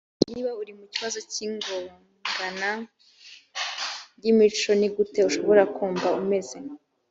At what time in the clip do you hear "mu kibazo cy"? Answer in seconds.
0.79-1.39